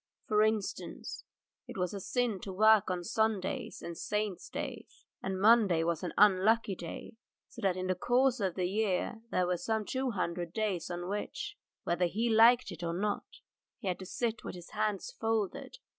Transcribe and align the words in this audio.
For 0.25 0.41
instance, 0.41 1.25
it 1.67 1.77
was 1.77 1.93
a 1.93 1.99
sin 1.99 2.39
to 2.39 2.51
work 2.51 2.89
on 2.89 3.03
Sundays 3.03 3.83
or 3.85 3.93
Saints' 3.93 4.49
days, 4.49 5.05
and 5.21 5.39
Monday 5.39 5.83
was 5.83 6.01
an 6.01 6.11
unlucky 6.17 6.73
day, 6.73 7.17
so 7.49 7.61
that 7.61 7.77
in 7.77 7.85
the 7.85 7.93
course 7.93 8.39
of 8.39 8.55
the 8.55 8.65
year 8.65 9.21
there 9.29 9.45
were 9.45 9.57
some 9.57 9.85
two 9.85 10.09
hundred 10.09 10.53
days 10.53 10.89
on 10.89 11.07
which, 11.07 11.55
whether 11.83 12.05
he 12.07 12.29
liked 12.33 12.71
it 12.71 12.81
or 12.81 12.95
not, 12.95 13.41
he 13.77 13.87
had 13.87 13.99
to 13.99 14.07
sit 14.07 14.43
with 14.43 14.55
his 14.55 14.71
hands 14.71 15.11
folded. 15.19 15.77